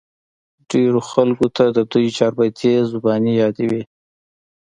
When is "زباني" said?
2.91-3.33